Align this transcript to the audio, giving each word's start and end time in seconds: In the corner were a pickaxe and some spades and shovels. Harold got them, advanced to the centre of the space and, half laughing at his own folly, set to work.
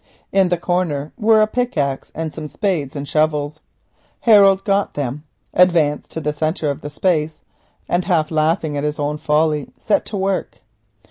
In 0.31 0.49
the 0.49 0.57
corner 0.57 1.13
were 1.15 1.41
a 1.41 1.45
pickaxe 1.45 2.11
and 2.15 2.33
some 2.33 2.47
spades 2.47 2.95
and 2.95 3.07
shovels. 3.07 3.59
Harold 4.21 4.63
got 4.63 4.95
them, 4.95 5.25
advanced 5.53 6.09
to 6.13 6.19
the 6.19 6.33
centre 6.33 6.71
of 6.71 6.81
the 6.81 6.89
space 6.89 7.41
and, 7.87 8.05
half 8.05 8.31
laughing 8.31 8.75
at 8.75 8.83
his 8.83 8.99
own 8.99 9.17
folly, 9.19 9.69
set 9.77 10.03
to 10.07 10.17
work. 10.17 10.63